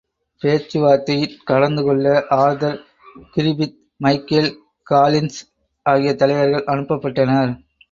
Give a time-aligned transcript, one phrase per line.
[0.41, 2.13] பேச்சுவார்தையிற் கலந்துகொள்ள
[2.37, 2.79] Arthur
[3.35, 4.51] Griffith, Michael
[4.87, 5.39] Collins
[5.85, 7.53] ஆகிய தலைவர்கள் அனுப்பப்பட்டனர்.